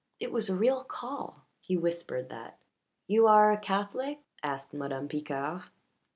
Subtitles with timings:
[0.19, 2.57] "It was a real call." He whispered that.
[3.05, 5.61] "You are a Catholic?" asked Madame Picard.